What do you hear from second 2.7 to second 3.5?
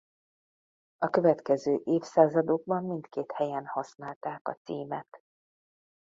mindkét